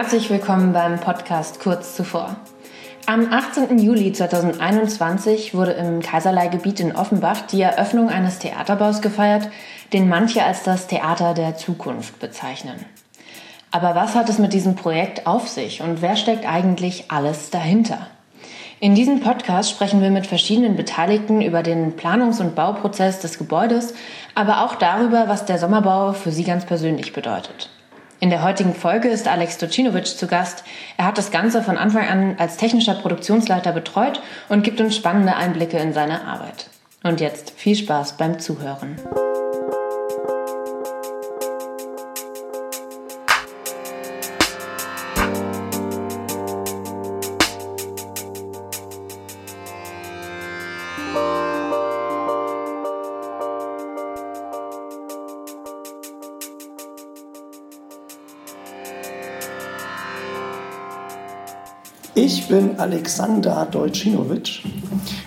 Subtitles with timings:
[0.00, 2.34] Herzlich willkommen beim Podcast Kurz zuvor.
[3.04, 3.78] Am 18.
[3.78, 9.50] Juli 2021 wurde im Kaiserlei-Gebiet in Offenbach die Eröffnung eines Theaterbaus gefeiert,
[9.92, 12.86] den manche als das Theater der Zukunft bezeichnen.
[13.70, 18.06] Aber was hat es mit diesem Projekt auf sich und wer steckt eigentlich alles dahinter?
[18.80, 23.92] In diesem Podcast sprechen wir mit verschiedenen Beteiligten über den Planungs- und Bauprozess des Gebäudes,
[24.34, 27.68] aber auch darüber, was der Sommerbau für sie ganz persönlich bedeutet.
[28.20, 30.62] In der heutigen Folge ist Alex Docinovic zu Gast.
[30.98, 35.36] Er hat das Ganze von Anfang an als technischer Produktionsleiter betreut und gibt uns spannende
[35.36, 36.68] Einblicke in seine Arbeit.
[37.02, 38.96] Und jetzt viel Spaß beim Zuhören.
[62.32, 64.62] Ich bin Alexander Dolcinovic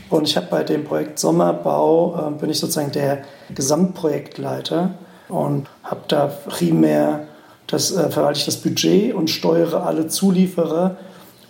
[0.10, 3.24] und ich habe bei dem Projekt Sommerbau, äh, bin ich sozusagen der
[3.54, 4.92] Gesamtprojektleiter
[5.28, 7.28] und habe da primär
[7.68, 10.96] das, äh, verwalte ich das Budget und steuere alle Zulieferer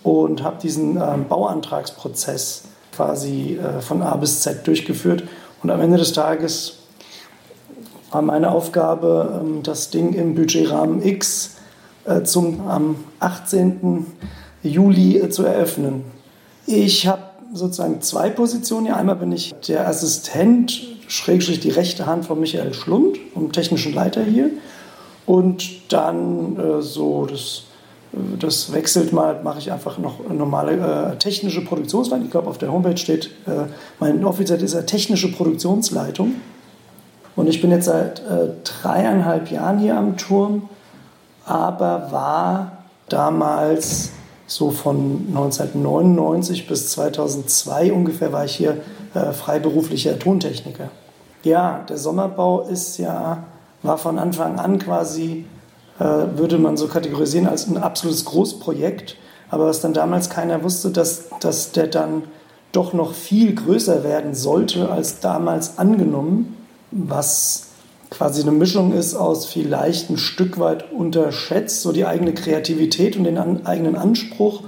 [0.02, 2.64] und habe diesen äh, Bauantragsprozess
[2.96, 5.24] quasi äh, von A bis Z durchgeführt.
[5.62, 6.80] Und am Ende des Tages
[8.10, 11.58] war meine Aufgabe, ähm, das Ding im Budgetrahmen X
[12.06, 14.08] äh, zum am 18.
[14.64, 16.04] Juli äh, zu eröffnen.
[16.66, 17.22] Ich habe
[17.54, 18.98] sozusagen zwei Positionen hier.
[18.98, 24.24] Einmal bin ich der Assistent, schrägstrich die rechte Hand von Michael Schlund, dem technischen Leiter
[24.24, 24.50] hier.
[25.26, 27.64] Und dann äh, so, das,
[28.14, 32.26] äh, das wechselt mal, mache ich einfach noch normale äh, technische Produktionsleitung.
[32.26, 33.68] Ich glaube, auf der Homepage steht, äh,
[34.00, 36.36] mein offiziell ist ja technische Produktionsleitung.
[37.36, 40.70] Und ich bin jetzt seit äh, dreieinhalb Jahren hier am Turm,
[41.46, 44.12] aber war damals
[44.48, 48.82] so von 1999 bis 2002 ungefähr war ich hier
[49.14, 50.90] äh, freiberuflicher Tontechniker.
[51.44, 53.44] Ja, der Sommerbau ist ja,
[53.82, 55.46] war von Anfang an quasi,
[56.00, 59.18] äh, würde man so kategorisieren, als ein absolutes Großprojekt.
[59.50, 62.24] Aber was dann damals keiner wusste, dass, dass der dann
[62.72, 66.58] doch noch viel größer werden sollte als damals angenommen,
[66.92, 67.68] was
[68.14, 73.24] quasi eine Mischung ist aus vielleicht ein Stück weit unterschätzt, so die eigene Kreativität und
[73.24, 74.62] den an, eigenen Anspruch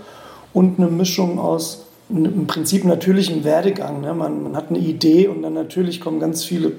[0.51, 4.01] und eine Mischung aus im Prinzip natürlichem Werdegang.
[4.01, 4.13] Ne?
[4.13, 6.71] Man, man, hat eine Idee und dann natürlich kommen ganz viele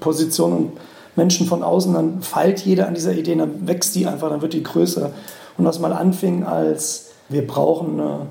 [0.00, 0.72] Positionen und
[1.16, 4.52] Menschen von außen, dann feilt jeder an dieser Idee, dann wächst die einfach, dann wird
[4.52, 5.12] die größer.
[5.56, 8.26] Und was mal anfing als, wir brauchen eine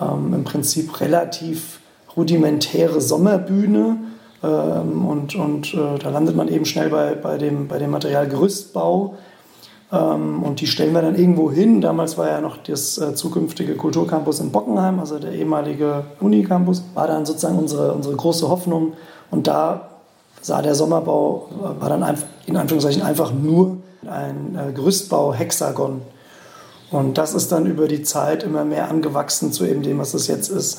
[0.00, 1.80] ähm, im Prinzip relativ
[2.16, 3.96] rudimentäre Sommerbühne,
[4.46, 9.14] und, und äh, da landet man eben schnell bei, bei, dem, bei dem Material Gerüstbau.
[9.92, 11.80] Ähm, und die stellen wir dann irgendwo hin.
[11.80, 17.06] Damals war ja noch das äh, zukünftige Kulturcampus in Bockenheim, also der ehemalige Unicampus, war
[17.06, 18.94] dann sozusagen unsere, unsere große Hoffnung.
[19.30, 19.88] Und da
[20.42, 26.00] sah der Sommerbau, äh, war dann in Anführungszeichen einfach nur ein Gerüstbau-Hexagon.
[26.92, 30.28] Und das ist dann über die Zeit immer mehr angewachsen zu eben dem, was es
[30.28, 30.78] jetzt ist.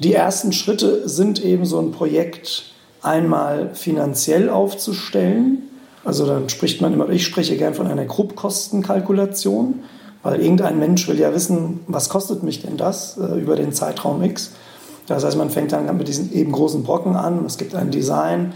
[0.00, 2.64] Die ersten Schritte sind eben so ein Projekt
[3.02, 5.68] einmal finanziell aufzustellen.
[6.04, 9.80] Also dann spricht man immer, ich spreche gern von einer Grobkostenkalkulation,
[10.22, 14.22] weil irgendein Mensch will ja wissen, was kostet mich denn das äh, über den Zeitraum
[14.22, 14.52] X.
[15.06, 18.54] Das heißt, man fängt dann mit diesen eben großen Brocken an, es gibt ein Design,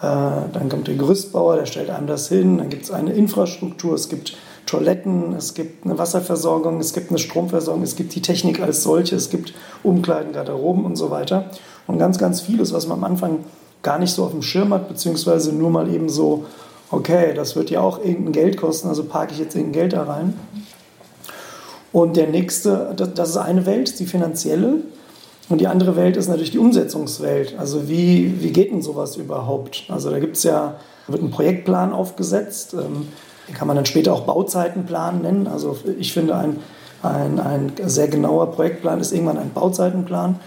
[0.00, 3.94] äh, dann kommt der Gerüstbauer, der stellt einem das hin, dann gibt es eine Infrastruktur,
[3.94, 4.34] es gibt
[4.66, 9.14] Toiletten, es gibt eine Wasserversorgung, es gibt eine Stromversorgung, es gibt die Technik als solche,
[9.14, 9.54] es gibt
[9.84, 11.50] Umkleiden, Garderoben und so weiter.
[11.86, 13.38] Und ganz, ganz vieles, was man am Anfang
[13.82, 16.44] gar nicht so auf dem Schirm hat, beziehungsweise nur mal eben so,
[16.90, 20.02] okay, das wird ja auch irgendein Geld kosten, also parke ich jetzt irgendein Geld da
[20.02, 20.34] rein.
[21.92, 24.80] Und der nächste, das ist eine Welt, die finanzielle.
[25.48, 27.54] Und die andere Welt ist natürlich die Umsetzungswelt.
[27.56, 29.84] Also wie, wie geht denn sowas überhaupt?
[29.88, 30.74] Also da gibt es ja,
[31.06, 32.74] wird ein Projektplan aufgesetzt.
[32.74, 33.08] Ähm,
[33.54, 35.46] kann man dann später auch Bauzeitenplan nennen.
[35.46, 36.58] Also ich finde, ein,
[37.02, 40.40] ein, ein sehr genauer Projektplan ist irgendwann ein Bauzeitenplan.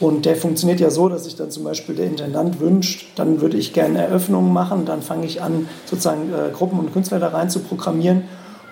[0.00, 3.56] Und der funktioniert ja so, dass sich dann zum Beispiel der Intendant wünscht, dann würde
[3.56, 7.50] ich gerne Eröffnungen machen, dann fange ich an, sozusagen äh, Gruppen und Künstler da rein
[7.50, 8.24] zu programmieren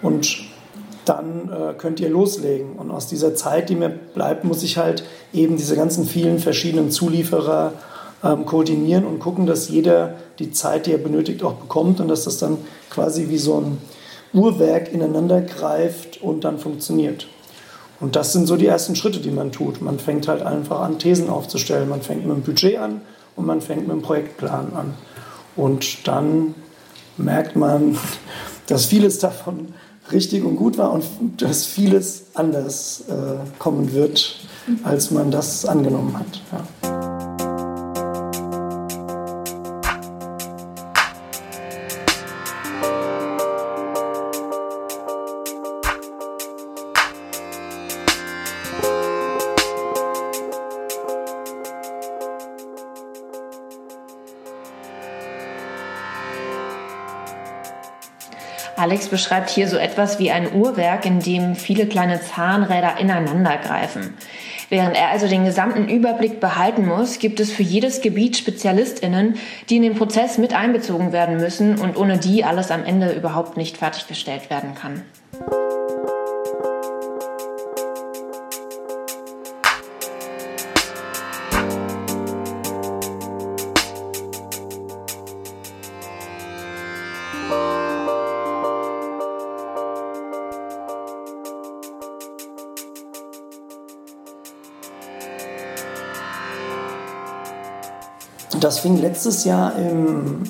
[0.02, 0.38] und
[1.04, 2.72] dann äh, könnt ihr loslegen.
[2.72, 6.90] Und aus dieser Zeit, die mir bleibt, muss ich halt eben diese ganzen vielen verschiedenen
[6.90, 7.74] Zulieferer
[8.22, 12.24] ähm, koordinieren und gucken, dass jeder die Zeit, die er benötigt, auch bekommt und dass
[12.24, 12.58] das dann
[12.90, 13.78] quasi wie so ein
[14.32, 17.26] Uhrwerk ineinander greift und dann funktioniert.
[18.00, 19.82] Und das sind so die ersten Schritte, die man tut.
[19.82, 21.88] Man fängt halt einfach an, Thesen aufzustellen.
[21.88, 23.02] Man fängt mit dem Budget an
[23.36, 24.94] und man fängt mit dem Projektplan an.
[25.54, 26.54] Und dann
[27.18, 27.98] merkt man,
[28.66, 29.74] dass vieles davon
[30.12, 31.04] richtig und gut war und
[31.38, 34.36] dass vieles anders äh, kommen wird,
[34.82, 36.40] als man das angenommen hat.
[36.52, 36.79] Ja.
[58.90, 64.14] Alex beschreibt hier so etwas wie ein Uhrwerk, in dem viele kleine Zahnräder ineinander greifen.
[64.68, 69.36] Während er also den gesamten Überblick behalten muss, gibt es für jedes Gebiet SpezialistInnen,
[69.68, 73.56] die in den Prozess mit einbezogen werden müssen und ohne die alles am Ende überhaupt
[73.56, 75.02] nicht fertiggestellt werden kann.
[98.64, 100.42] Das fing letztes Jahr im,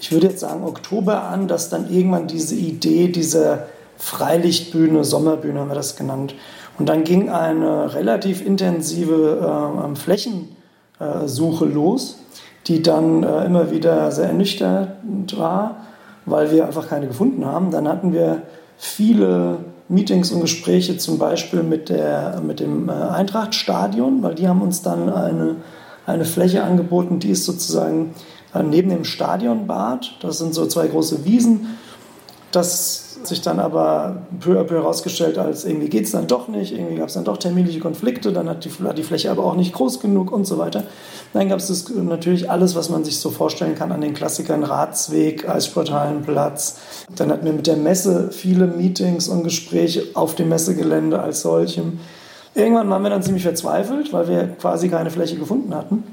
[0.00, 5.68] ich würde jetzt sagen, Oktober an, dass dann irgendwann diese Idee dieser Freilichtbühne, Sommerbühne haben
[5.68, 6.34] wir das genannt.
[6.78, 12.18] Und dann ging eine relativ intensive äh, Flächensuche los,
[12.66, 15.76] die dann äh, immer wieder sehr ernüchternd war,
[16.26, 17.70] weil wir einfach keine gefunden haben.
[17.70, 18.42] Dann hatten wir
[18.76, 19.58] viele
[19.88, 24.82] Meetings und Gespräche zum Beispiel mit, der, mit dem äh, Eintrachtstadion, weil die haben uns
[24.82, 25.56] dann eine
[26.06, 28.14] eine Fläche angeboten, die ist sozusagen
[28.54, 30.16] äh, neben dem Stadionbad.
[30.20, 31.78] Das sind so zwei große Wiesen.
[32.52, 36.72] Das sich dann aber peu à peu herausgestellt, als irgendwie geht es dann doch nicht,
[36.72, 39.72] irgendwie gab es dann doch terminliche Konflikte, dann hat die, die Fläche aber auch nicht
[39.72, 40.84] groß genug und so weiter.
[41.32, 45.48] Dann gab es natürlich alles, was man sich so vorstellen kann an den Klassikern, Ratsweg,
[45.48, 46.76] Eissporthallenplatz.
[47.16, 51.98] Dann hatten wir mit der Messe viele Meetings und Gespräche auf dem Messegelände als solchem.
[52.54, 56.04] Irgendwann waren wir dann ziemlich verzweifelt, weil wir quasi keine Fläche gefunden hatten.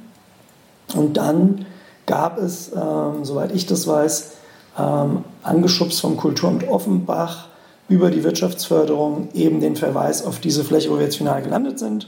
[0.95, 1.65] Und dann
[2.05, 4.31] gab es, ähm, soweit ich das weiß,
[4.77, 7.47] ähm, angeschubst vom Kulturamt Offenbach
[7.89, 12.07] über die Wirtschaftsförderung eben den Verweis auf diese Fläche, wo wir jetzt final gelandet sind.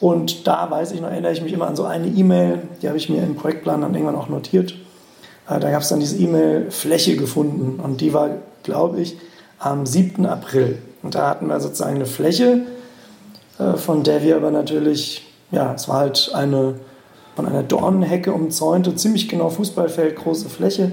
[0.00, 2.96] Und da weiß ich noch, erinnere ich mich immer an so eine E-Mail, die habe
[2.96, 4.74] ich mir im Projektplan dann irgendwann auch notiert.
[5.48, 8.30] Äh, da gab es dann diese E-Mail Fläche gefunden und die war,
[8.62, 9.18] glaube ich,
[9.58, 10.26] am 7.
[10.26, 10.78] April.
[11.02, 12.62] Und da hatten wir sozusagen eine Fläche,
[13.76, 16.74] von der wir aber natürlich, ja, es war halt eine
[17.34, 20.92] von einer Dornenhecke umzäunte, ziemlich genau Fußballfeld, große Fläche,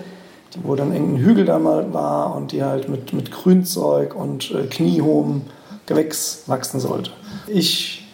[0.64, 4.66] wo dann irgendein Hügel da mal war und die halt mit, mit Grünzeug und äh,
[4.68, 5.44] kniehohem
[5.86, 7.12] Gewächs wachsen sollte.
[7.48, 8.08] Ich,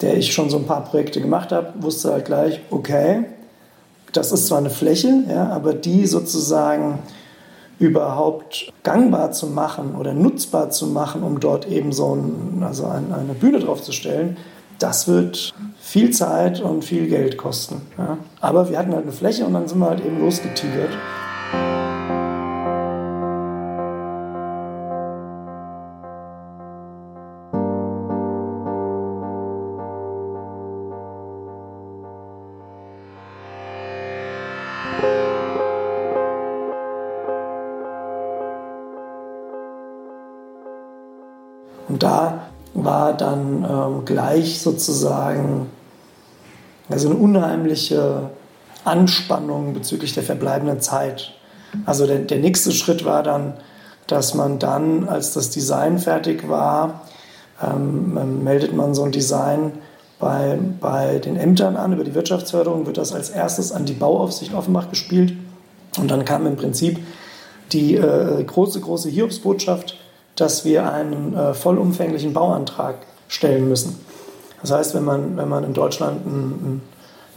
[0.00, 3.26] der ich schon so ein paar Projekte gemacht habe, wusste halt gleich, okay,
[4.12, 7.00] das ist zwar eine Fläche, ja, aber die sozusagen
[7.78, 13.34] überhaupt gangbar zu machen oder nutzbar zu machen, um dort eben so ein, also eine
[13.34, 14.36] Bühne draufzustellen,
[14.78, 17.82] das wird viel Zeit und viel Geld kosten.
[17.98, 18.18] Ja.
[18.40, 20.90] Aber wir hatten halt eine Fläche und dann sind wir halt eben losgetigert.
[44.04, 45.66] Gleich sozusagen
[46.88, 48.30] also eine unheimliche
[48.84, 51.32] Anspannung bezüglich der verbleibenden Zeit.
[51.86, 53.54] Also der, der nächste Schritt war dann,
[54.06, 57.02] dass man dann, als das Design fertig war,
[57.62, 59.72] ähm, meldet man so ein Design
[60.18, 61.92] bei, bei den Ämtern an.
[61.94, 65.32] Über die Wirtschaftsförderung wird das als erstes an die Bauaufsicht Offenbach gespielt.
[65.98, 66.98] Und dann kam im Prinzip
[67.72, 69.96] die äh, große, große Hiobsbotschaft,
[70.36, 72.96] dass wir einen äh, vollumfänglichen Bauantrag
[73.34, 73.98] stellen müssen.
[74.62, 76.82] Das heißt, wenn man, wenn man in Deutschland einen, einen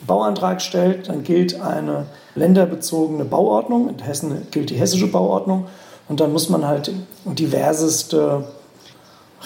[0.06, 3.90] Bauantrag stellt, dann gilt eine länderbezogene Bauordnung.
[3.90, 5.68] In Hessen gilt die hessische Bauordnung.
[6.08, 6.92] Und dann muss man halt
[7.26, 8.46] diverseste,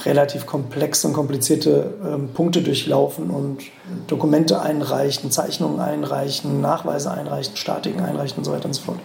[0.06, 3.64] relativ komplexe und komplizierte ähm, Punkte durchlaufen und
[4.08, 9.00] Dokumente einreichen, Zeichnungen einreichen, Nachweise einreichen, Statiken einreichen und so weiter und so fort.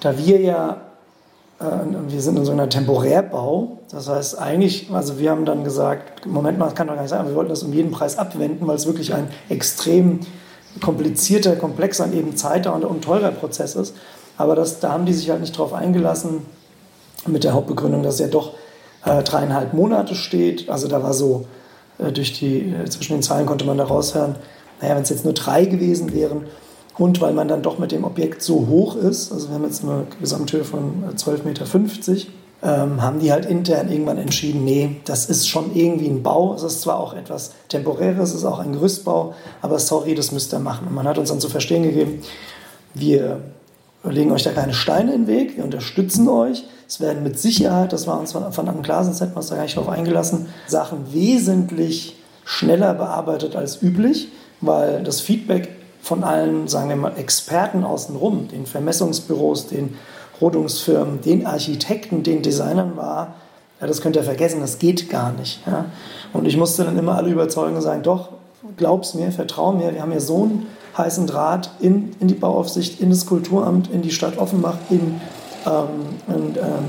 [0.00, 0.80] Da wir ja
[1.60, 1.64] äh,
[2.08, 3.78] wir sind in so einer Temporärbau.
[3.90, 7.10] Das heißt, eigentlich, also wir haben dann gesagt, Moment mal, das kann doch gar nicht
[7.10, 10.20] sein, wir wollten das um jeden Preis abwenden, weil es wirklich ein extrem
[10.80, 13.94] komplizierter, komplexer und eben zeiter und, und teurer Prozess ist.
[14.36, 16.44] Aber das, da haben die sich halt nicht drauf eingelassen,
[17.26, 18.52] mit der Hauptbegründung, dass ja doch
[19.04, 20.68] äh, dreieinhalb Monate steht.
[20.68, 21.46] Also da war so,
[21.98, 24.36] äh, durch die, äh, zwischen den Zeilen konnte man da raushören,
[24.80, 26.44] naja, wenn es jetzt nur drei gewesen wären,
[26.98, 29.84] und weil man dann doch mit dem Objekt so hoch ist, also wir haben jetzt
[29.84, 31.66] eine Gesamthöhe von 12,50 Meter,
[32.62, 36.54] ähm, haben die halt intern irgendwann entschieden, nee, das ist schon irgendwie ein Bau.
[36.54, 40.54] Es ist zwar auch etwas Temporäres, es ist auch ein Gerüstbau, aber sorry, das müsst
[40.54, 40.88] ihr machen.
[40.88, 42.22] Und man hat uns dann zu verstehen gegeben,
[42.94, 43.40] wir
[44.02, 46.64] legen euch da keine Steine in den Weg, wir unterstützen euch.
[46.88, 49.56] Es werden mit Sicherheit, das war uns von an klar, sonst hätten wir uns da
[49.56, 54.28] gar nicht drauf eingelassen, Sachen wesentlich schneller bearbeitet als üblich,
[54.60, 55.75] weil das Feedback
[56.06, 59.96] von allen, sagen wir mal, Experten außenrum, den Vermessungsbüros, den
[60.40, 63.34] Rodungsfirmen, den Architekten, den Designern war,
[63.80, 65.66] ja, das könnt ihr vergessen, das geht gar nicht.
[65.66, 65.86] Ja.
[66.32, 68.28] Und ich musste dann immer alle überzeugen und sagen, doch,
[68.76, 73.00] glaub's mir, vertrau mir, wir haben ja so einen heißen Draht in, in die Bauaufsicht,
[73.00, 75.20] in das Kulturamt, in die Stadt Offenbach, in,
[75.66, 75.88] ähm,
[76.28, 76.88] in, ähm,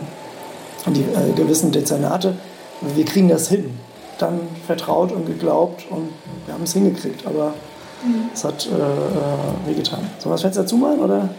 [0.85, 2.35] in die äh, gewissen Dezernate.
[2.81, 3.71] Wir kriegen das hin.
[4.19, 6.09] Dann vertraut und geglaubt und
[6.45, 7.25] wir haben es hingekriegt.
[7.25, 7.53] Aber
[8.03, 8.29] mhm.
[8.33, 9.99] es hat äh, äh, wehgetan.
[10.19, 11.29] Sollen wir das Fenster zumachen oder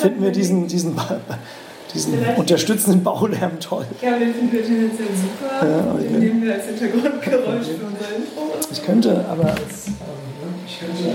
[0.00, 0.96] finden wir diesen, diesen,
[1.94, 3.86] diesen unterstützenden Baulärm toll?
[4.00, 5.66] Ja, wir finden wir tendenziell super.
[5.66, 6.08] Ja, okay.
[6.08, 8.42] Den nehmen wir als Hintergrundgeräusch für unser Info.
[8.70, 11.14] Ich könnte aber als, ähm, ich könnte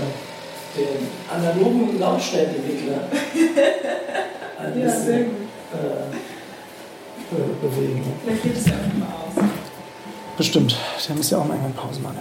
[0.76, 3.02] den analogen Lautstärkeregler
[4.58, 5.20] ein ja, bisschen
[5.72, 6.20] äh,
[7.62, 8.02] bewegen.
[8.24, 9.50] Vielleicht geht es ja auch mal aus.
[10.36, 12.18] Bestimmt, der muss ja auch mal irgendwann Pause machen.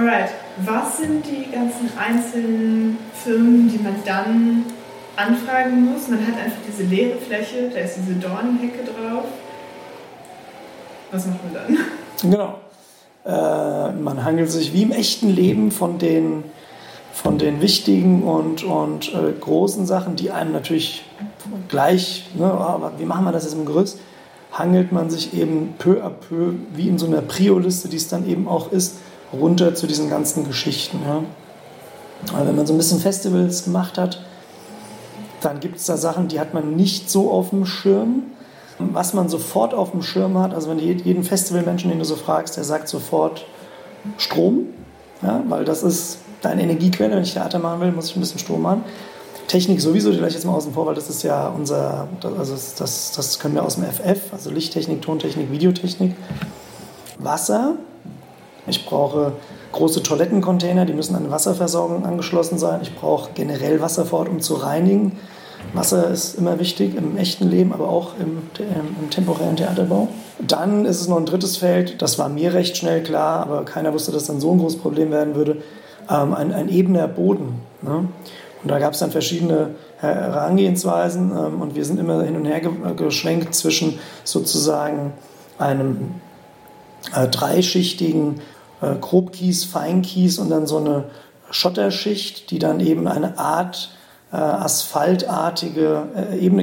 [0.00, 0.30] Alright,
[0.64, 4.64] was sind die ganzen einzelnen Firmen, die man dann
[5.14, 6.08] anfragen muss?
[6.08, 9.24] Man hat einfach diese leere Fläche, da ist diese Dornenhecke drauf.
[11.10, 11.78] Was macht man dann?
[12.22, 12.60] Genau.
[13.26, 16.44] Äh, man handelt sich wie im echten Leben von den,
[17.12, 21.04] von den wichtigen und, und äh, großen Sachen, die einem natürlich
[21.68, 23.98] gleich, ne, aber wie machen wir das jetzt im Gerüst,
[24.50, 28.26] hangelt man sich eben peu à peu, wie in so einer Prio-Liste, die es dann
[28.26, 28.96] eben auch ist,
[29.32, 31.00] runter zu diesen ganzen Geschichten.
[31.04, 31.22] Ja.
[32.34, 34.22] Aber wenn man so ein bisschen Festivals gemacht hat,
[35.40, 38.24] dann gibt es da Sachen, die hat man nicht so auf dem Schirm.
[38.78, 42.16] Was man sofort auf dem Schirm hat, also wenn du jeden Festivalmenschen, den du so
[42.16, 43.44] fragst, der sagt sofort
[44.16, 44.68] Strom,
[45.22, 47.14] ja, weil das ist deine Energiequelle.
[47.14, 48.84] Wenn ich Theater machen will, muss ich ein bisschen Strom machen.
[49.48, 52.08] Technik sowieso, die gleich jetzt mal außen vor, weil das ist ja unser,
[52.38, 56.14] also das, das können wir aus dem FF, also Lichttechnik, Tontechnik, Videotechnik.
[57.18, 57.74] Wasser,
[58.70, 59.32] ich brauche
[59.72, 62.80] große Toilettencontainer, die müssen an eine Wasserversorgung angeschlossen sein.
[62.82, 65.18] Ich brauche generell Wasser vor Ort, um zu reinigen.
[65.74, 70.08] Wasser ist immer wichtig im echten Leben, aber auch im, im, temporären Theaterbau.
[70.40, 73.92] Dann ist es noch ein drittes Feld, das war mir recht schnell klar, aber keiner
[73.92, 75.58] wusste, dass dann so ein großes Problem werden würde,
[76.08, 77.60] ähm, ein, ein ebener Boden.
[77.82, 78.08] Ne?
[78.62, 82.60] Und da gab es dann verschiedene Herangehensweisen ähm, und wir sind immer hin und her
[82.96, 85.12] geschwenkt zwischen sozusagen
[85.58, 86.14] einem
[87.14, 88.40] äh, dreischichtigen
[88.80, 91.04] äh, Grobkies, Feinkies und dann so eine
[91.50, 93.90] Schotterschicht, die dann eben eine Art
[94.32, 96.62] äh, asphaltartige äh, Ebene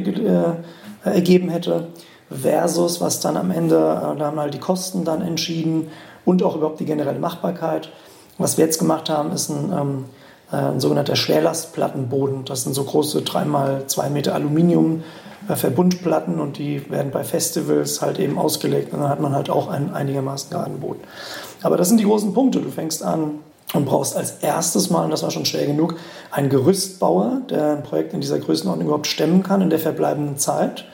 [1.03, 1.87] äh, ergeben hätte,
[2.29, 5.89] versus was dann am Ende, äh, da haben halt die Kosten dann entschieden
[6.25, 7.89] und auch überhaupt die generelle Machbarkeit.
[8.37, 10.16] Was wir jetzt gemacht haben, ist ein, ähm, äh,
[10.51, 12.45] ein sogenannter Schwerlastplattenboden.
[12.45, 15.03] Das sind so große 3x2 Meter Aluminium
[15.55, 19.69] Verbundplatten und die werden bei Festivals halt eben ausgelegt und dann hat man halt auch
[19.69, 20.99] einen einigermaßen geraden Boden.
[21.63, 22.59] Aber das sind die großen Punkte.
[22.59, 23.39] Du fängst an
[23.73, 25.95] und brauchst als erstes Mal, und das war schon schwer genug,
[26.31, 30.85] einen Gerüstbauer, der ein Projekt in dieser Größenordnung überhaupt stemmen kann in der verbleibenden Zeit.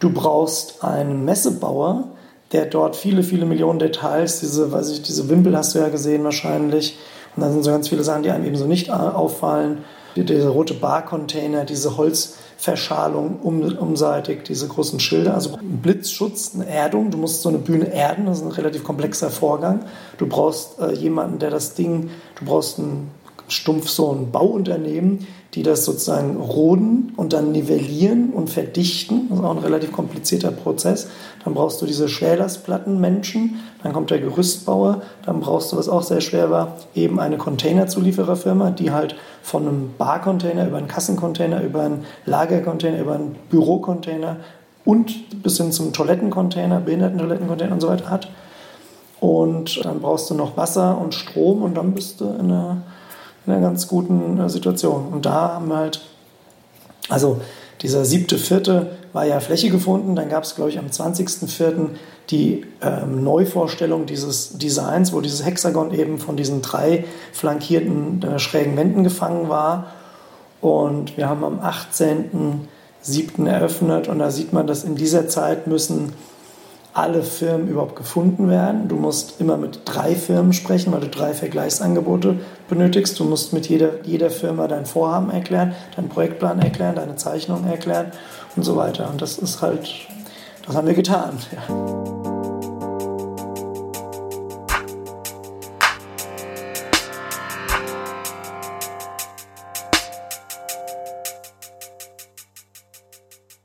[0.00, 2.04] Du brauchst einen Messebauer,
[2.52, 6.24] der dort viele, viele Millionen Details, diese, weiß ich, diese Wimpel hast du ja gesehen
[6.24, 6.98] wahrscheinlich,
[7.36, 9.84] und dann sind so ganz viele Sachen, die einem eben so nicht auffallen.
[10.16, 17.10] Dieser rote Barcontainer, diese Holz, Verschalung um, umseitig, diese großen Schilder, also Blitzschutz, eine Erdung.
[17.10, 19.80] Du musst so eine Bühne erden, das ist ein relativ komplexer Vorgang.
[20.18, 23.10] Du brauchst äh, jemanden, der das Ding, du brauchst ein
[23.48, 29.28] stumpf so ein Bauunternehmen, die das sozusagen roden und dann nivellieren und verdichten.
[29.28, 31.08] Das ist auch ein relativ komplizierter Prozess.
[31.44, 36.22] Dann brauchst du diese Schwerlastplattenmenschen, dann kommt der Gerüstbauer, dann brauchst du, was auch sehr
[36.22, 42.04] schwer war, eben eine Containerzuliefererfirma, die halt von einem Barcontainer über einen Kassencontainer, über einen
[42.24, 44.36] Lagercontainer, über einen Bürocontainer
[44.86, 48.30] und bis hin zum Toilettencontainer, Behindertentoilettencontainer und so weiter hat.
[49.20, 52.82] Und dann brauchst du noch Wasser und Strom und dann bist du in einer
[53.46, 55.08] in einer ganz guten äh, Situation.
[55.12, 56.00] Und da haben wir halt,
[57.08, 57.40] also
[57.80, 60.14] dieser siebte, vierte war ja Fläche gefunden.
[60.14, 61.88] Dann gab es, glaube ich, am 20.04.
[62.30, 68.76] die ähm, Neuvorstellung dieses Designs, wo dieses Hexagon eben von diesen drei flankierten äh, schrägen
[68.76, 69.92] Wänden gefangen war.
[70.60, 73.48] Und wir haben am 18.07.
[73.48, 76.12] eröffnet und da sieht man, dass in dieser Zeit müssen
[76.94, 78.88] alle Firmen überhaupt gefunden werden.
[78.88, 82.36] Du musst immer mit drei Firmen sprechen, weil du drei Vergleichsangebote
[82.68, 83.18] benötigst.
[83.18, 88.12] Du musst mit jeder, jeder Firma dein Vorhaben erklären, deinen Projektplan erklären, deine Zeichnung erklären
[88.56, 89.08] und so weiter.
[89.10, 89.88] Und das ist halt,
[90.66, 91.38] das haben wir getan.
[91.68, 92.21] Ja.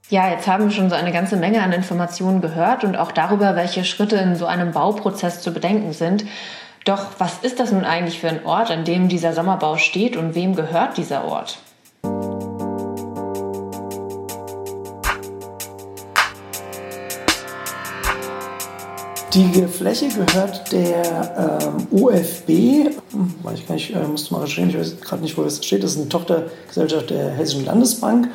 [0.10, 3.58] Ja, jetzt haben wir schon so eine ganze Menge an Informationen gehört und auch darüber,
[3.58, 6.24] welche Schritte in so einem Bauprozess zu bedenken sind.
[6.86, 10.34] Doch was ist das nun eigentlich für ein Ort, an dem dieser Sommerbau steht und
[10.34, 11.60] wem gehört dieser Ort?
[19.34, 25.02] Die Fläche gehört der ähm, OFB, ich gar nicht, äh, musste mal recherchieren, ich weiß
[25.02, 28.30] gerade nicht, wo das steht, das ist eine Tochtergesellschaft der Hessischen Landesbank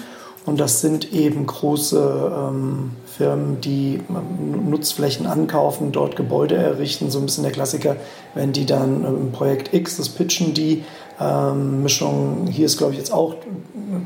[0.44, 7.10] und das sind eben große ähm, Firmen, die ähm, Nutzflächen ankaufen, dort Gebäude errichten.
[7.10, 7.96] So ein bisschen der Klassiker,
[8.34, 10.84] wenn die dann im Projekt X, das pitchen die.
[11.20, 13.36] Ähm, Mischung, hier ist glaube ich jetzt auch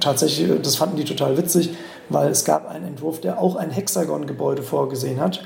[0.01, 1.71] tatsächlich, das fanden die total witzig,
[2.11, 5.43] weil es gab einen Entwurf, der auch ein Hexagon-Gebäude vorgesehen hat.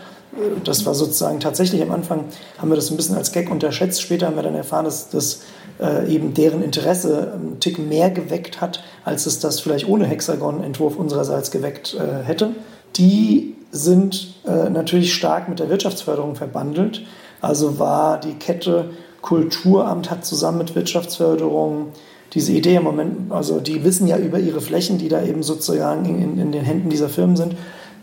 [0.64, 2.24] Das war sozusagen tatsächlich am Anfang,
[2.58, 4.00] haben wir das ein bisschen als Gag unterschätzt.
[4.00, 5.40] Später haben wir dann erfahren, dass das
[5.80, 10.96] äh, eben deren Interesse einen Tick mehr geweckt hat, als es das vielleicht ohne Hexagon-Entwurf
[10.96, 12.50] unsererseits geweckt äh, hätte.
[12.96, 17.02] Die sind äh, natürlich stark mit der Wirtschaftsförderung verbandelt.
[17.40, 18.90] Also war die Kette
[19.22, 21.88] Kulturamt hat zusammen mit Wirtschaftsförderung
[22.32, 26.04] diese Idee im Moment, also die wissen ja über ihre Flächen, die da eben sozusagen
[26.06, 27.56] in, in den Händen dieser Firmen sind.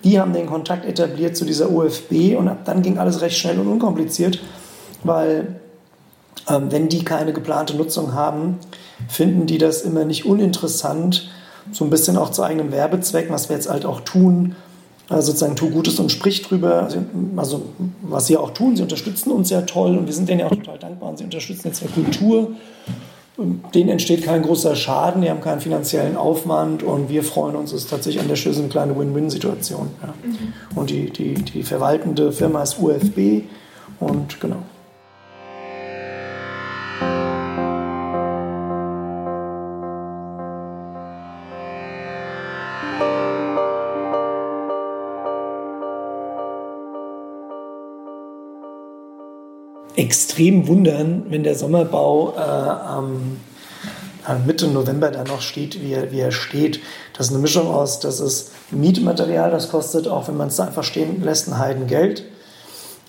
[0.03, 3.57] Die haben den Kontakt etabliert zu dieser OFB und ab dann ging alles recht schnell
[3.60, 4.39] und unkompliziert,
[5.03, 5.60] weil
[6.48, 8.58] wenn die keine geplante Nutzung haben,
[9.08, 11.30] finden die das immer nicht uninteressant,
[11.72, 14.56] so ein bisschen auch zu eigenem Werbezweck, was wir jetzt halt auch tun,
[15.10, 16.83] äh, sozusagen tu Gutes und sprich drüber.
[16.83, 17.03] Also,
[17.36, 17.62] also,
[18.01, 20.55] was sie auch tun, sie unterstützen uns ja toll und wir sind denen ja auch
[20.55, 22.51] total dankbar und sie unterstützen jetzt der Kultur.
[23.74, 27.83] Denen entsteht kein großer Schaden, die haben keinen finanziellen Aufwand und wir freuen uns, es
[27.83, 29.90] ist tatsächlich an der Stelle eine kleine Win-Win-Situation.
[30.01, 30.07] Ja.
[30.07, 30.53] Mhm.
[30.75, 33.44] Und die, die, die verwaltende Firma ist UFB
[34.00, 34.64] und genau.
[49.98, 53.38] Extrem wundern, wenn der Sommerbau äh, am
[54.46, 56.79] Mitte November dann noch steht, wie er, wie er steht.
[57.14, 60.66] Das ist eine Mischung aus, das ist Mietmaterial, das kostet, auch wenn man es da
[60.66, 62.24] einfach stehen lässt, ein Heidengeld.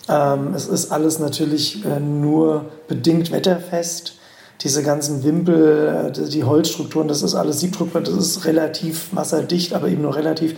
[0.08, 4.14] Ähm, es ist alles natürlich äh, nur bedingt wetterfest.
[4.62, 9.88] Diese ganzen Wimpel, äh, die Holzstrukturen, das ist alles Siebdruck, das ist relativ wasserdicht, aber
[9.88, 10.56] eben nur relativ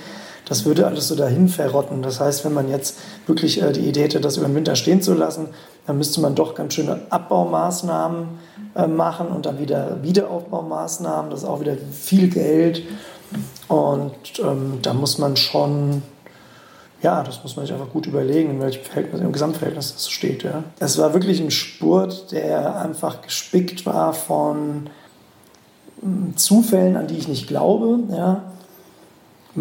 [0.50, 2.02] das würde alles so dahin verrotten.
[2.02, 5.00] Das heißt, wenn man jetzt wirklich äh, die Idee hätte, das über den Winter stehen
[5.00, 5.46] zu lassen,
[5.86, 8.26] dann müsste man doch ganz schöne Abbaumaßnahmen
[8.74, 11.30] äh, machen und dann wieder Wiederaufbaumaßnahmen.
[11.30, 12.82] Das ist auch wieder viel Geld.
[13.68, 16.02] Und ähm, da muss man schon,
[17.00, 20.42] ja, das muss man sich einfach gut überlegen, in welchem Verhältnis, im Gesamtverhältnis das steht.
[20.42, 20.64] Ja.
[20.80, 24.90] Es war wirklich ein Spurt, der einfach gespickt war von
[26.00, 28.00] hm, Zufällen, an die ich nicht glaube.
[28.10, 28.50] Ja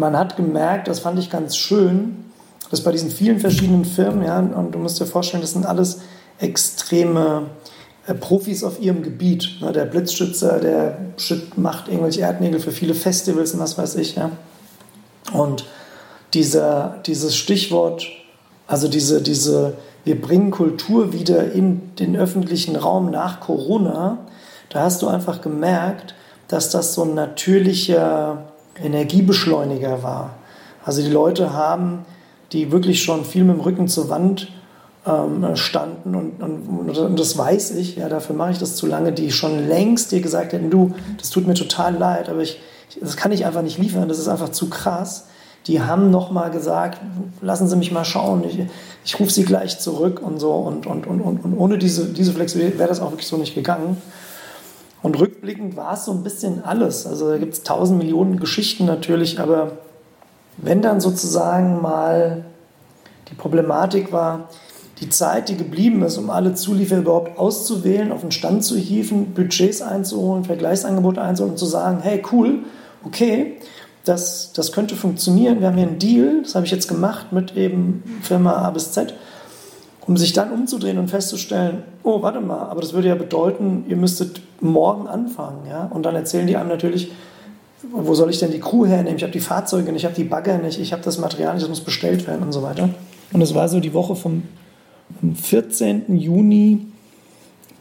[0.00, 2.24] man hat gemerkt, das fand ich ganz schön,
[2.70, 6.00] dass bei diesen vielen verschiedenen Firmen, ja, und du musst dir vorstellen, das sind alles
[6.38, 7.50] extreme
[8.06, 9.58] äh, Profis auf ihrem Gebiet.
[9.60, 9.72] Ne?
[9.72, 10.98] Der Blitzschützer, der
[11.56, 14.16] macht irgendwelche Erdnägel für viele Festivals und was weiß ich.
[14.16, 14.30] Ja?
[15.32, 15.66] Und
[16.32, 18.06] dieser, dieses Stichwort,
[18.66, 24.18] also diese, diese, wir bringen Kultur wieder in den öffentlichen Raum nach Corona,
[24.70, 26.14] da hast du einfach gemerkt,
[26.48, 28.49] dass das so ein natürlicher
[28.82, 30.36] Energiebeschleuniger war.
[30.84, 32.04] Also die Leute haben,
[32.52, 34.48] die wirklich schon viel mit dem Rücken zur Wand
[35.06, 39.12] ähm, standen und, und, und, das weiß ich, ja, dafür mache ich das zu lange,
[39.12, 42.60] die schon längst dir gesagt hätten, du, das tut mir total leid, aber ich,
[43.00, 45.26] das kann ich einfach nicht liefern, das ist einfach zu krass.
[45.66, 47.00] Die haben nochmal gesagt,
[47.42, 48.58] lassen Sie mich mal schauen, ich,
[49.04, 52.78] ich rufe Sie gleich zurück und so und, und, und, und, ohne diese, diese Flexibilität
[52.78, 53.98] wäre das auch wirklich so nicht gegangen.
[55.02, 57.06] Und rückblickend war es so ein bisschen alles.
[57.06, 59.72] Also da gibt es tausend Millionen Geschichten natürlich, aber
[60.58, 62.44] wenn dann sozusagen mal
[63.30, 64.48] die Problematik war,
[65.00, 69.32] die Zeit, die geblieben ist, um alle Zulieferer überhaupt auszuwählen, auf den Stand zu hieven,
[69.32, 72.64] Budgets einzuholen, Vergleichsangebote einzuholen und zu sagen, hey cool,
[73.02, 73.56] okay,
[74.04, 77.56] das, das könnte funktionieren, wir haben hier einen Deal, das habe ich jetzt gemacht mit
[77.56, 79.14] eben Firma A bis Z
[80.06, 83.96] um sich dann umzudrehen und festzustellen, oh, warte mal, aber das würde ja bedeuten, ihr
[83.96, 85.66] müsstet morgen anfangen.
[85.68, 85.90] Ja?
[85.92, 87.12] Und dann erzählen die einem natürlich,
[87.92, 89.16] wo soll ich denn die Crew hernehmen?
[89.16, 91.62] Ich habe die Fahrzeuge nicht, ich habe die Bagger nicht, ich habe das Material nicht,
[91.62, 92.90] das muss bestellt werden und so weiter.
[93.32, 94.42] Und es war so die Woche vom
[95.34, 96.16] 14.
[96.16, 96.86] Juni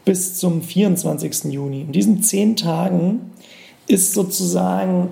[0.05, 1.45] bis zum 24.
[1.45, 1.81] Juni.
[1.81, 3.31] In diesen zehn Tagen
[3.87, 5.09] ist sozusagen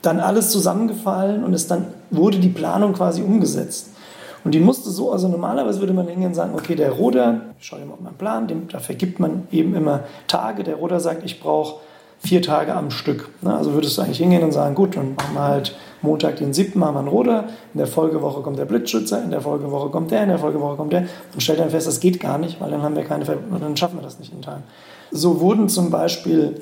[0.00, 3.90] dann alles zusammengefallen und es dann wurde die Planung quasi umgesetzt.
[4.44, 7.66] Und die musste so, also normalerweise würde man hingehen und sagen, okay, der Roder, ich
[7.66, 10.64] schaue mal auf meinen Plan, dem, da vergibt man eben immer Tage.
[10.64, 11.80] Der Roder sagt, ich brauche
[12.18, 13.30] vier Tage am Stück.
[13.42, 13.54] Ne?
[13.54, 16.78] Also würdest du eigentlich hingehen und sagen, gut, dann machen wir halt Montag den 7.
[16.78, 20.22] machen wir einen Roder, in der Folgewoche kommt der Blitzschützer, in der Folgewoche kommt der,
[20.22, 22.82] in der Folgewoche kommt der und stellt dann fest, das geht gar nicht, weil dann
[22.82, 24.62] haben wir keine, dann schaffen wir das nicht in Tagen.
[25.10, 26.60] So wurden zum Beispiel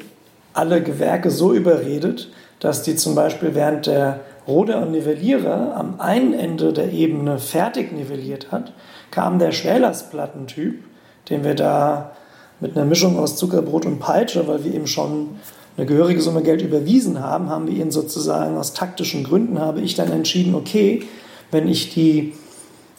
[0.52, 6.32] alle Gewerke so überredet, dass die zum Beispiel während der Roder und Nivellierer am einen
[6.32, 8.72] Ende der Ebene fertig nivelliert hat,
[9.10, 10.82] kam der Schwälersplattentyp,
[11.28, 12.12] den wir da
[12.60, 15.28] mit einer Mischung aus Zuckerbrot und Peitsche, weil wir eben schon
[15.76, 19.94] eine gehörige Summe Geld überwiesen haben, haben wir ihn sozusagen aus taktischen Gründen, habe ich
[19.94, 21.04] dann entschieden, okay,
[21.50, 22.34] wenn ich die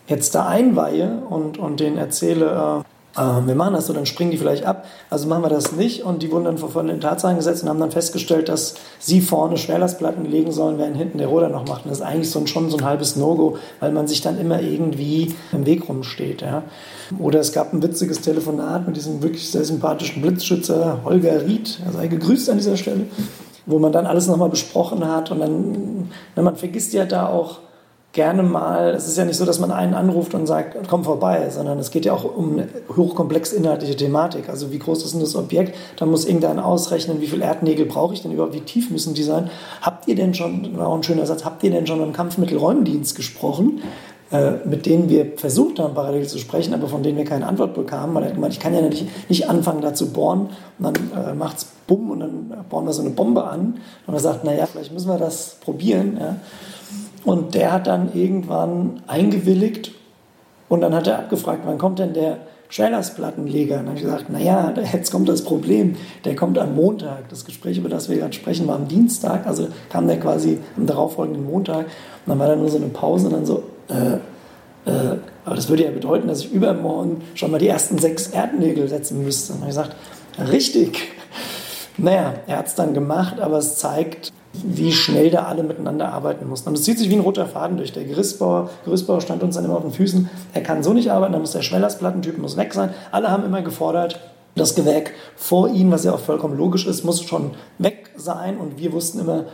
[0.07, 2.83] jetzt da einweihe und, und denen erzähle,
[3.17, 4.85] äh, äh, wir machen das so, dann springen die vielleicht ab.
[5.09, 7.79] Also machen wir das nicht und die wurden dann vor den Tatsachen gesetzt und haben
[7.79, 11.85] dann festgestellt, dass sie vorne Schwerlastplatten legen sollen, während hinten der Roder noch macht.
[11.85, 14.61] Und das ist eigentlich so, schon so ein halbes No-Go, weil man sich dann immer
[14.61, 16.41] irgendwie im Weg rumsteht.
[16.41, 16.63] Ja.
[17.19, 21.91] Oder es gab ein witziges Telefonat mit diesem wirklich sehr sympathischen Blitzschützer Holger Ried, er
[21.91, 23.05] sei gegrüßt an dieser Stelle,
[23.65, 27.59] wo man dann alles nochmal besprochen hat und dann, na, man vergisst ja da auch
[28.13, 31.49] gerne mal, es ist ja nicht so, dass man einen anruft und sagt, komm vorbei,
[31.49, 34.49] sondern es geht ja auch um eine hochkomplex inhaltliche Thematik.
[34.49, 35.75] Also wie groß ist denn das Objekt?
[35.95, 39.23] Da muss irgendeiner ausrechnen, wie viel Erdnägel brauche ich denn überhaupt, wie tief müssen die
[39.23, 39.49] sein?
[39.81, 43.15] Habt ihr denn schon, war auch ein schöner Satz, habt ihr denn schon im Kampfmittelräumdienst
[43.15, 43.81] gesprochen?
[44.31, 47.73] Äh, mit denen wir versucht haben, parallel zu sprechen, aber von denen wir keine Antwort
[47.73, 50.95] bekamen, weil er gemeint, ich kann ja nicht, nicht anfangen, da zu bohren und dann
[51.13, 54.45] äh, macht es bumm und dann bauen wir so eine Bombe an und er sagt,
[54.45, 56.17] naja, vielleicht müssen wir das probieren.
[56.17, 56.37] Ja.
[57.23, 59.91] Und der hat dann irgendwann eingewilligt
[60.69, 62.37] und dann hat er abgefragt, wann kommt denn der
[62.69, 63.79] Schwellersplattenleger?
[63.79, 67.29] Und dann habe ich gesagt, naja, jetzt kommt das Problem, der kommt am Montag.
[67.29, 70.87] Das Gespräch, über das wir gerade sprechen, war am Dienstag, also kam der quasi am
[70.87, 71.85] darauffolgenden Montag.
[71.85, 74.13] Und dann war da nur so eine Pause und dann so, äh,
[74.89, 78.87] äh, aber das würde ja bedeuten, dass ich übermorgen schon mal die ersten sechs Erdnägel
[78.87, 79.53] setzen müsste.
[79.53, 79.95] Und ich gesagt,
[80.49, 80.97] richtig.
[81.97, 86.47] Naja, er hat es dann gemacht, aber es zeigt, wie schnell da alle miteinander arbeiten
[86.47, 86.69] mussten.
[86.69, 87.93] Und es zieht sich wie ein roter Faden durch.
[87.93, 90.29] Der Gerüstbauer, Gerüstbauer stand uns dann immer auf den Füßen.
[90.53, 92.93] Er kann so nicht arbeiten, dann muss der Schwellersplattentyp muss weg sein.
[93.11, 94.19] Alle haben immer gefordert,
[94.55, 98.57] das Gewerk vor ihm, was ja auch vollkommen logisch ist, muss schon weg sein.
[98.57, 99.45] Und wir wussten immer,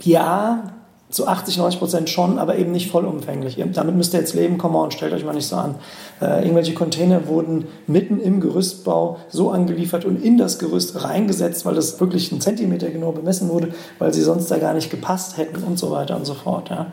[0.00, 0.74] ja,
[1.10, 3.62] zu 80, 90 Prozent schon, aber eben nicht vollumfänglich.
[3.72, 5.74] Damit müsst ihr jetzt leben, komm mal und stellt euch mal nicht so an.
[6.20, 11.74] Äh, irgendwelche Container wurden mitten im Gerüstbau so angeliefert und in das Gerüst reingesetzt, weil
[11.74, 15.64] das wirklich einen Zentimeter genau bemessen wurde, weil sie sonst da gar nicht gepasst hätten
[15.64, 16.70] und so weiter und so fort.
[16.70, 16.92] Ja.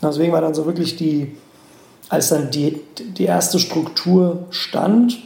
[0.00, 1.36] deswegen war dann so wirklich die,
[2.08, 5.18] als dann die, die erste Struktur stand,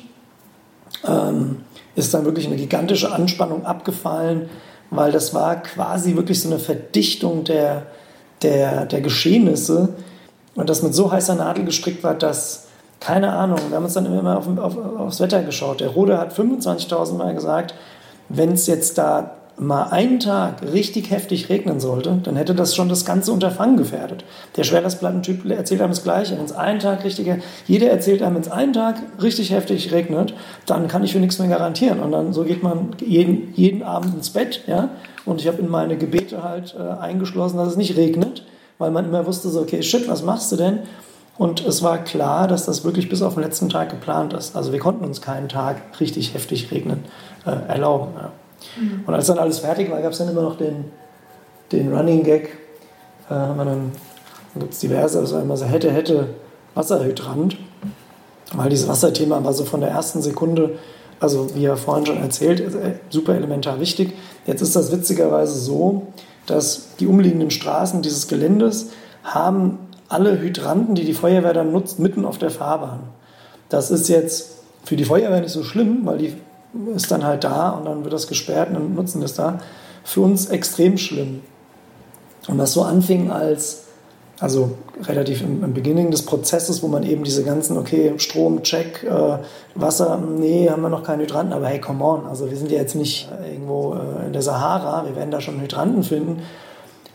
[1.06, 1.58] ähm,
[1.94, 4.48] ist dann wirklich eine gigantische Anspannung abgefallen,
[4.90, 7.86] weil das war quasi wirklich so eine Verdichtung der,
[8.42, 9.90] der, der Geschehnisse
[10.54, 12.66] und das mit so heißer Nadel gestrickt war, dass,
[13.00, 15.80] keine Ahnung, wir haben uns dann immer auf, auf, aufs Wetter geschaut.
[15.80, 17.74] Der Rode hat 25.000 Mal gesagt,
[18.28, 22.88] wenn es jetzt da mal einen Tag richtig heftig regnen sollte, dann hätte das schon
[22.88, 24.24] das ganze Unterfangen gefährdet.
[24.56, 26.36] Der Schwerlastplattentyp erzählt einem das Gleiche.
[26.36, 27.30] Wenn es einen Tag richtig,
[27.66, 30.34] jeder erzählt einem, wenn es einen Tag richtig heftig regnet,
[30.66, 32.00] dann kann ich für nichts mehr garantieren.
[32.00, 34.88] Und dann so geht man jeden, jeden Abend ins Bett, ja,
[35.24, 38.44] und ich habe in meine Gebete halt äh, eingeschlossen, dass es nicht regnet,
[38.78, 40.80] weil man immer wusste, so, okay, shit, was machst du denn?
[41.38, 44.54] Und es war klar, dass das wirklich bis auf den letzten Tag geplant ist.
[44.54, 47.04] Also wir konnten uns keinen Tag richtig heftig regnen
[47.46, 48.12] äh, erlauben.
[48.16, 48.32] Ja.
[48.80, 49.04] Mhm.
[49.06, 50.84] Und als dann alles fertig war, gab es dann immer noch den,
[51.72, 52.58] den Running Gag.
[53.30, 53.92] Äh, haben wir dann
[54.54, 56.28] dann gibt es diverse, also immer so hätte, hätte
[56.74, 57.56] Wasserhydrant.
[58.54, 60.78] Weil dieses Wasserthema war so von der ersten Sekunde
[61.22, 64.14] also wie er vorhin schon erzählt, äh, super elementar wichtig.
[64.46, 66.08] Jetzt ist das witzigerweise so,
[66.46, 68.90] dass die umliegenden Straßen dieses Geländes
[69.22, 73.00] haben alle Hydranten, die die Feuerwehr dann nutzt, mitten auf der Fahrbahn.
[73.68, 74.50] Das ist jetzt
[74.84, 76.34] für die Feuerwehr nicht so schlimm, weil die
[76.94, 79.60] ist dann halt da und dann wird das gesperrt und dann nutzen das da.
[80.04, 81.40] Für uns extrem schlimm.
[82.48, 83.84] Und das so anfing als
[84.42, 84.72] also
[85.04, 89.38] relativ im, im Beginning des Prozesses, wo man eben diese ganzen, okay, Strom, Check, äh,
[89.76, 92.78] Wasser, nee, haben wir noch keinen Hydranten, aber hey, come on, also wir sind ja
[92.78, 96.42] jetzt nicht äh, irgendwo äh, in der Sahara, wir werden da schon Hydranten finden.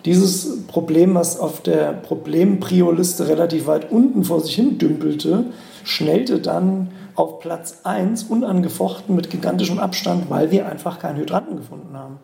[0.05, 5.47] Dieses Problem, was auf der Problemprioliste relativ weit unten vor sich hin dümpelte,
[5.83, 11.97] schnellte dann auf Platz 1 unangefochten mit gigantischem Abstand, weil wir einfach keinen Hydranten gefunden
[11.97, 12.19] haben.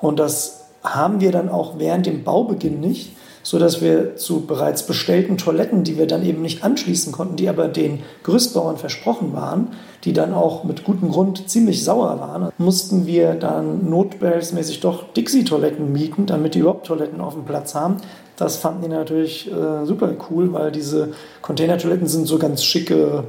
[0.00, 5.36] Und das haben wir dann auch während dem Baubeginn nicht, sodass wir zu bereits bestellten
[5.36, 9.68] Toiletten, die wir dann eben nicht anschließen konnten, die aber den Gerüstbauern versprochen waren,
[10.04, 15.92] die dann auch mit gutem Grund ziemlich sauer waren, mussten wir dann notbehelfsmäßig doch Dixie-Toiletten
[15.92, 17.96] mieten, damit die überhaupt Toiletten auf dem Platz haben.
[18.36, 23.24] Das fanden die natürlich äh, super cool, weil diese Containertoiletten sind so ganz schicke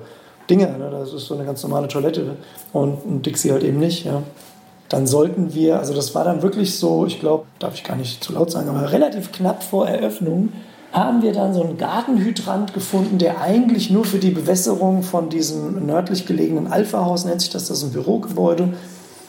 [0.49, 0.67] Dinge.
[0.77, 0.89] Ne?
[0.91, 2.37] Das ist so eine ganz normale Toilette
[2.71, 4.05] und ein Dixie halt eben nicht.
[4.05, 4.23] Ja
[4.93, 8.23] dann sollten wir, also das war dann wirklich so, ich glaube, darf ich gar nicht
[8.23, 10.49] zu laut sagen, aber relativ knapp vor Eröffnung
[10.91, 15.87] haben wir dann so einen Gartenhydrant gefunden, der eigentlich nur für die Bewässerung von diesem
[15.87, 18.75] nördlich gelegenen Alpha-Haus, nennt sich das, das ist ein Bürogebäude.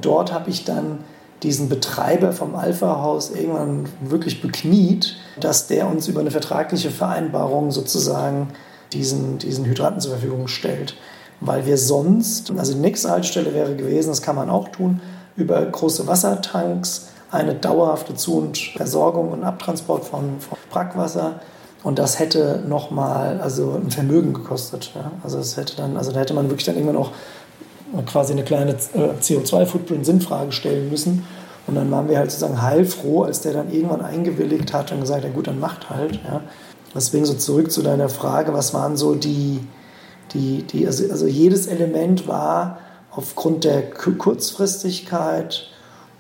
[0.03, 0.99] Dort habe ich dann
[1.43, 8.49] diesen Betreiber vom Alpha-Haus irgendwann wirklich bekniet, dass der uns über eine vertragliche Vereinbarung sozusagen
[8.93, 10.95] diesen, diesen Hydranten zur Verfügung stellt.
[11.41, 15.01] Weil wir sonst, also die nächste Haltestelle wäre gewesen, das kann man auch tun,
[15.37, 21.41] über große Wassertanks eine dauerhafte Zu- und Versorgung und Abtransport von, von Brackwasser.
[21.83, 24.93] Und das hätte nochmal also ein Vermögen gekostet.
[24.95, 25.11] Ja?
[25.23, 27.11] Also das hätte dann, also da hätte man wirklich dann irgendwann auch
[28.07, 31.27] quasi eine kleine äh, CO2-Footprint-Sinnfrage stellen müssen.
[31.67, 35.23] Und dann waren wir halt sozusagen heilfroh, als der dann irgendwann eingewilligt hat und gesagt
[35.23, 36.21] hat, ja gut, dann macht halt.
[36.25, 36.41] Ja.
[36.95, 39.61] Deswegen so zurück zu deiner Frage, was waren so die,
[40.33, 42.79] die, die also, also jedes Element war
[43.17, 45.69] aufgrund der Kurzfristigkeit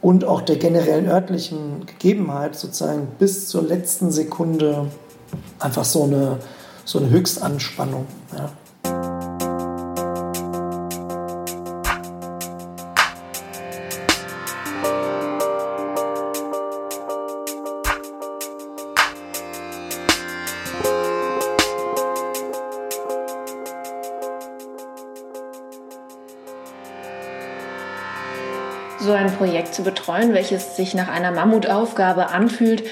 [0.00, 4.86] und auch der generellen örtlichen Gegebenheit sozusagen bis zur letzten Sekunde
[5.58, 6.38] einfach so eine,
[6.84, 8.06] so eine Höchstanspannung.
[8.36, 8.50] Ja.
[29.74, 32.84] Zu betreuen, welches sich nach einer Mammutaufgabe anfühlt,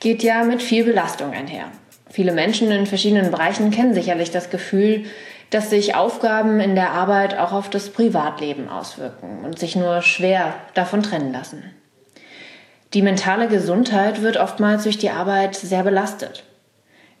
[0.00, 1.66] geht ja mit viel Belastung einher.
[2.10, 5.04] Viele Menschen in verschiedenen Bereichen kennen sicherlich das Gefühl,
[5.50, 10.54] dass sich Aufgaben in der Arbeit auch auf das Privatleben auswirken und sich nur schwer
[10.74, 11.62] davon trennen lassen.
[12.94, 16.44] Die mentale Gesundheit wird oftmals durch die Arbeit sehr belastet.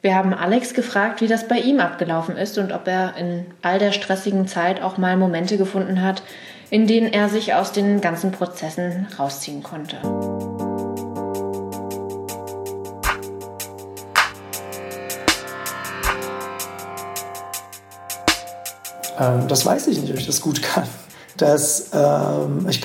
[0.00, 3.78] Wir haben Alex gefragt, wie das bei ihm abgelaufen ist und ob er in all
[3.78, 6.22] der stressigen Zeit auch mal Momente gefunden hat,
[6.70, 9.98] in denen er sich aus den ganzen Prozessen rausziehen konnte.
[19.18, 20.84] Ähm, das weiß ich nicht, ob ich das gut kann.
[21.36, 22.80] Das, ähm, ich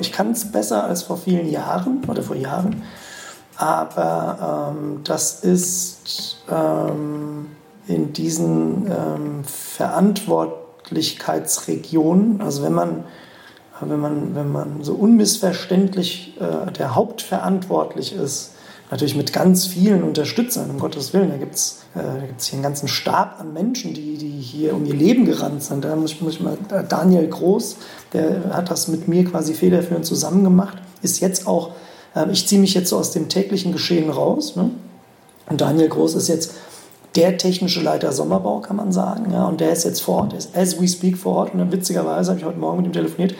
[0.00, 2.82] ich kann es besser als vor vielen Jahren oder vor Jahren,
[3.56, 7.50] aber ähm, das ist ähm,
[7.86, 13.04] in diesen ähm, Verantwortlichkeitsregionen, also wenn man
[13.88, 18.52] wenn man, wenn man so unmissverständlich äh, der Hauptverantwortlich ist,
[18.90, 22.00] natürlich mit ganz vielen Unterstützern, um Gottes Willen, da gibt es äh,
[22.40, 25.84] hier einen ganzen Stab an Menschen, die, die hier um ihr Leben gerannt sind.
[25.84, 27.76] Da muss ich, muss ich mal, äh, Daniel Groß,
[28.12, 31.70] der hat das mit mir quasi federführend zusammen gemacht, ist jetzt auch,
[32.14, 34.56] äh, ich ziehe mich jetzt so aus dem täglichen Geschehen raus.
[34.56, 34.70] Ne?
[35.48, 36.54] Und Daniel Groß ist jetzt
[37.16, 39.32] der technische Leiter Sommerbau, kann man sagen.
[39.32, 41.52] Ja, und der ist jetzt vor Ort, der ist as we speak vor Ort.
[41.52, 43.34] Und dann witzigerweise habe ich heute Morgen mit ihm telefoniert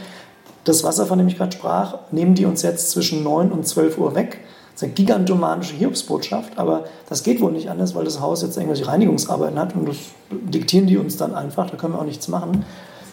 [0.65, 3.99] das Wasser, von dem ich gerade sprach, nehmen die uns jetzt zwischen 9 und 12
[3.99, 4.41] Uhr weg.
[4.73, 8.57] Das ist eine gigantomanische Hiobsbotschaft, aber das geht wohl nicht anders, weil das Haus jetzt
[8.57, 9.97] irgendwelche Reinigungsarbeiten hat und das
[10.31, 12.65] diktieren die uns dann einfach, da können wir auch nichts machen.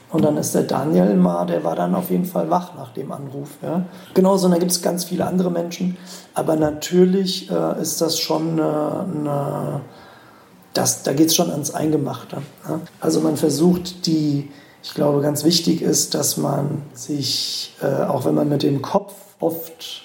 [0.10, 3.12] Und dann ist der Daniel mal, der war dann auf jeden Fall wach nach dem
[3.12, 3.50] Anruf.
[3.62, 3.84] Ja.
[4.14, 5.98] Genauso, und da gibt es ganz viele andere Menschen.
[6.34, 9.82] Aber natürlich äh, ist das schon eine, eine
[10.74, 12.38] das, da geht es schon ans Eingemachte.
[12.68, 12.80] Ja.
[13.02, 14.50] Also man versucht die,
[14.84, 19.14] ich glaube, ganz wichtig ist, dass man sich, äh, auch wenn man mit dem Kopf
[19.40, 20.04] oft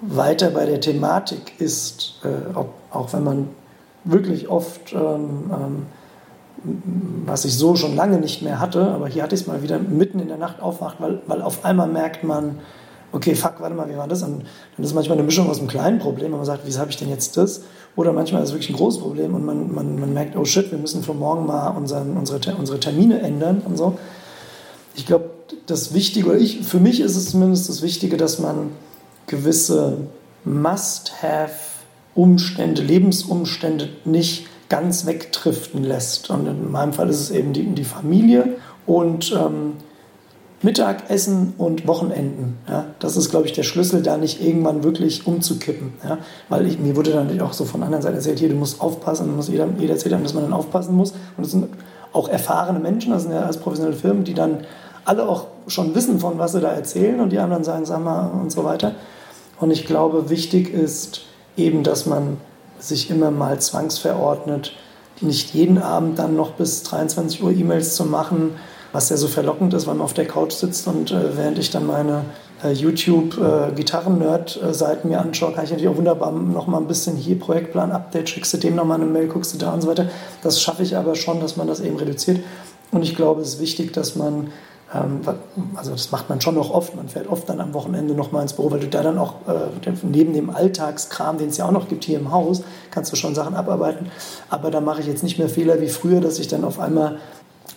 [0.00, 3.48] weiter bei der Thematik ist, äh, ob, auch wenn man
[4.04, 5.86] wirklich oft, ähm, ähm,
[7.26, 9.78] was ich so schon lange nicht mehr hatte, aber hier hatte ich es mal wieder
[9.78, 12.58] mitten in der Nacht aufwacht, weil, weil auf einmal merkt man,
[13.12, 14.22] okay, fuck, warte mal, wie war das?
[14.22, 14.44] Und
[14.76, 16.96] dann ist manchmal eine Mischung aus einem kleinen Problem, wenn man sagt, wieso habe ich
[16.96, 17.62] denn jetzt das?
[17.96, 20.68] Oder manchmal ist es wirklich ein großes Problem und man, man, man merkt, oh shit,
[20.70, 23.96] wir müssen für morgen mal unseren, unsere, unsere Termine ändern und so.
[24.96, 25.30] Ich glaube,
[25.66, 28.70] das Wichtige, oder ich, für mich ist es zumindest das Wichtige, dass man
[29.26, 29.98] gewisse
[30.44, 36.30] Must-Have-Umstände, Lebensumstände nicht ganz wegdriften lässt.
[36.30, 39.74] Und in meinem Fall ist es eben die, die Familie und ähm,
[40.64, 42.56] Mittagessen und Wochenenden.
[42.68, 45.92] Ja, das ist, glaube ich, der Schlüssel, da nicht irgendwann wirklich umzukippen.
[46.02, 48.80] Ja, weil ich, mir wurde dann auch so von anderen Seiten erzählt, hier, du musst
[48.80, 51.12] aufpassen, muss jeder, jeder erzählt haben, dass man dann aufpassen muss.
[51.36, 51.68] Und das sind
[52.14, 54.64] auch erfahrene Menschen, das sind ja alles professionelle Firmen, die dann
[55.04, 58.30] alle auch schon wissen, von was sie da erzählen und die anderen sagen, sag mal
[58.30, 58.92] und so weiter.
[59.60, 61.22] Und ich glaube, wichtig ist
[61.58, 62.38] eben, dass man
[62.78, 64.72] sich immer mal zwangsverordnet,
[65.20, 68.52] nicht jeden Abend dann noch bis 23 Uhr E-Mails zu machen,
[68.94, 71.70] was ja so verlockend ist, weil man auf der Couch sitzt und äh, während ich
[71.70, 72.26] dann meine
[72.62, 78.28] äh, YouTube-Gitarren-Nerd-Seiten mir anschaue, kann ich natürlich auch wunderbar noch mal ein bisschen hier Projektplan-Update,
[78.28, 80.06] schickst du dem noch mal eine Mail, guckst du da und so weiter.
[80.44, 82.38] Das schaffe ich aber schon, dass man das eben reduziert.
[82.92, 84.52] Und ich glaube, es ist wichtig, dass man
[84.94, 85.20] ähm,
[85.74, 86.94] also das macht man schon noch oft.
[86.94, 89.34] Man fährt oft dann am Wochenende noch mal ins Büro, weil du da dann auch
[89.48, 93.16] äh, neben dem Alltagskram, den es ja auch noch gibt hier im Haus, kannst du
[93.16, 94.10] schon Sachen abarbeiten.
[94.50, 97.18] Aber da mache ich jetzt nicht mehr Fehler wie früher, dass ich dann auf einmal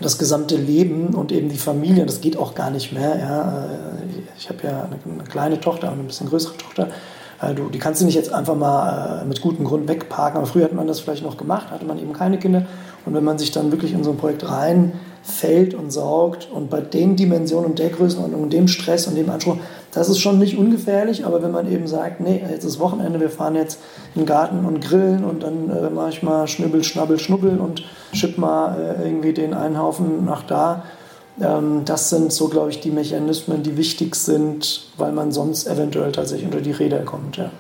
[0.01, 3.17] das gesamte Leben und eben die Familie, das geht auch gar nicht mehr.
[3.17, 3.69] Ja.
[4.37, 6.89] Ich habe ja eine, eine, kleine Tochter und eine bisschen größere Tochter.
[7.41, 10.37] Äh, du, die kannst du nicht jetzt einfach mal mit gutem Grund wegparken.
[10.37, 12.65] Aber früher hat man das vielleicht noch gemacht, hatte man eben keine Kinder.
[13.05, 14.93] Und wenn man sich dann wirklich in so ein Projekt rein
[15.27, 16.49] fällt und saugt.
[16.51, 19.57] Und bei den Dimensionen und der Größenordnung und dem Stress und dem Anspruch,
[19.91, 23.29] das ist schon nicht ungefährlich, aber wenn man eben sagt, nee, jetzt ist Wochenende, wir
[23.29, 23.79] fahren jetzt
[24.15, 27.83] in den Garten und grillen und dann äh, mache ich mal Schnibbel, Schnabbel, Schnubbel und
[28.13, 30.83] schipp mal äh, irgendwie den einen Haufen nach da.
[31.39, 36.11] Ähm, das sind so, glaube ich, die Mechanismen, die wichtig sind, weil man sonst eventuell
[36.11, 37.37] tatsächlich unter die Räder kommt.
[37.37, 37.51] Ja.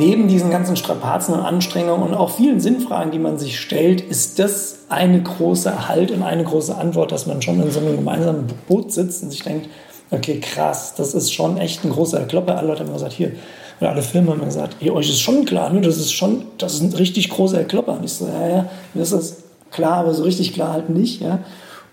[0.00, 4.38] neben diesen ganzen Strapazen und Anstrengungen und auch vielen Sinnfragen, die man sich stellt, ist
[4.38, 8.46] das eine große Halt und eine große Antwort, dass man schon in so einem gemeinsamen
[8.66, 9.68] Boot sitzt und sich denkt,
[10.10, 12.56] okay, krass, das ist schon echt ein großer Klopper.
[12.56, 13.32] Alle Leute haben gesagt, hier,
[13.80, 16.74] oder alle Firmen haben gesagt, hier, euch ist schon klar, ne, das ist schon, das
[16.74, 17.92] ist ein richtig großer Klopper.
[17.92, 21.40] Und ich so, ja, ja, das ist klar, aber so richtig klar halt nicht, ja.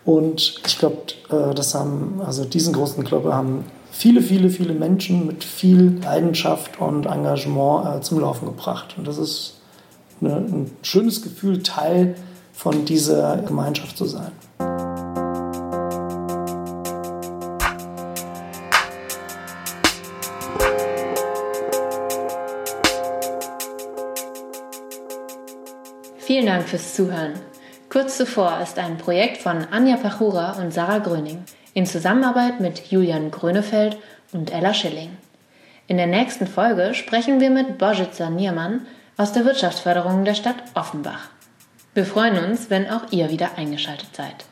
[0.05, 0.97] Und ich glaube,
[1.29, 6.79] äh, das haben, also diesen großen Klopper haben viele, viele, viele Menschen mit viel Leidenschaft
[6.79, 8.95] und Engagement äh, zum Laufen gebracht.
[8.97, 9.55] Und das ist
[10.21, 12.15] ein schönes Gefühl, Teil
[12.53, 14.31] von dieser Gemeinschaft zu sein.
[26.27, 27.35] Vielen Dank fürs Zuhören.
[27.87, 33.31] Kurz zuvor ist ein Projekt von Anja Pachura und Sarah Gröning in Zusammenarbeit mit Julian
[33.31, 33.97] Grönefeld
[34.33, 35.15] und Ella Schilling.
[35.87, 38.85] In der nächsten Folge sprechen wir mit Božica Niermann
[39.15, 41.29] aus der Wirtschaftsförderung der Stadt Offenbach.
[41.93, 44.43] Wir freuen uns, wenn auch ihr wieder eingeschaltet seid.